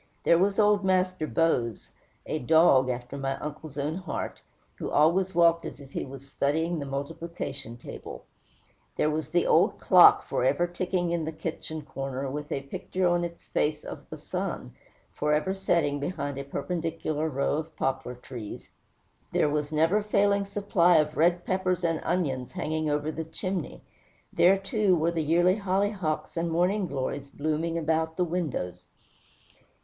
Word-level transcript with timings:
There 0.23 0.39
was 0.39 0.57
old 0.57 0.83
Master 0.83 1.27
Bose, 1.27 1.91
a 2.25 2.39
dog 2.39 2.89
after 2.89 3.19
my 3.19 3.37
uncle's 3.37 3.77
own 3.77 3.97
heart, 3.97 4.41
who 4.79 4.89
always 4.89 5.35
walked 5.35 5.63
as 5.63 5.79
if 5.79 5.91
he 5.91 6.03
was 6.05 6.27
studying 6.27 6.79
the 6.79 6.87
multiplication 6.87 7.77
table. 7.77 8.25
There 8.95 9.11
was 9.11 9.29
the 9.29 9.45
old 9.45 9.79
clock, 9.79 10.23
forever 10.27 10.65
ticking 10.65 11.11
in 11.11 11.23
the 11.23 11.31
kitchen 11.31 11.83
corner, 11.83 12.27
with 12.31 12.51
a 12.51 12.63
picture 12.63 13.05
on 13.07 13.23
its 13.23 13.45
face 13.45 13.83
of 13.83 14.09
the 14.09 14.17
sun, 14.17 14.73
forever 15.13 15.53
setting 15.53 15.99
behind 15.99 16.39
a 16.39 16.45
perpendicular 16.45 17.29
row 17.29 17.57
of 17.57 17.75
poplar 17.75 18.15
trees. 18.15 18.71
There 19.31 19.49
was 19.49 19.69
the 19.69 19.75
never 19.75 20.01
failing 20.01 20.45
supply 20.45 20.97
of 20.97 21.15
red 21.15 21.45
peppers 21.45 21.83
and 21.83 21.99
onions 22.03 22.53
hanging 22.53 22.89
over 22.89 23.11
the 23.11 23.23
chimney. 23.23 23.83
There, 24.33 24.57
too, 24.57 24.95
were 24.95 25.11
the 25.11 25.21
yearly 25.21 25.57
hollyhocks 25.57 26.37
and 26.37 26.49
morning 26.51 26.87
glories 26.87 27.27
blooming 27.27 27.77
about 27.77 28.17
the 28.17 28.25
windows. 28.25 28.87